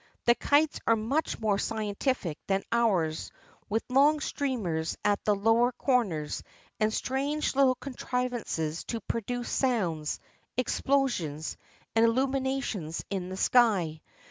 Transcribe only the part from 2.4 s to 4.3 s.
than ours, with long